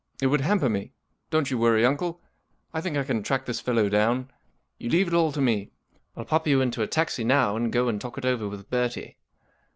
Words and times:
It 0.19 0.25
would 0.25 0.41
hamper 0.41 0.67
me. 0.67 0.93
Don't 1.29 1.51
you 1.51 1.59
worry, 1.59 1.85
uncle; 1.85 2.23
I 2.73 2.81
think 2.81 2.97
I 2.97 3.03
can 3.03 3.21
track 3.21 3.45
this 3.45 3.59
fellow 3.59 3.87
down. 3.87 4.31
You 4.79 4.89
leave 4.89 5.07
it 5.07 5.13
all 5.13 5.31
to 5.31 5.41
me. 5.41 5.69
I'll 6.17 6.25
pop 6.25 6.47
you 6.47 6.59
into 6.59 6.81
a 6.81 6.87
taxi 6.87 7.23
now, 7.23 7.55
and 7.55 7.71
go, 7.71 7.87
and 7.87 8.01
talk 8.01 8.17
it 8.17 8.25
over 8.25 8.49
with 8.49 8.67
Bertie." 8.67 9.17